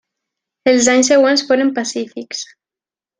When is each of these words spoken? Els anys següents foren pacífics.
Els 0.71 0.87
anys 0.93 1.11
següents 1.13 1.43
foren 1.51 1.71
pacífics. 1.79 2.41